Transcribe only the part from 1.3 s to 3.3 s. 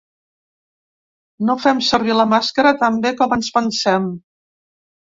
“No fem servir la màscara tan bé